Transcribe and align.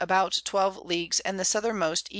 about 0.01 0.41
12 0.45 0.77
Leagues, 0.83 1.19
and 1.19 1.37
the 1.39 1.43
Southermost 1.43 2.07
E. 2.07 2.09